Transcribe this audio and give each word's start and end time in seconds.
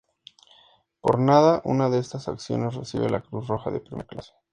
Por 0.99 1.23
cada 1.23 1.61
una 1.63 1.91
de 1.91 1.99
estas 1.99 2.27
acciones 2.27 2.73
recibe 2.73 3.07
la 3.11 3.21
Cruz 3.21 3.45
roja 3.47 3.69
de 3.69 3.81
primera 3.81 4.07
clase. 4.07 4.33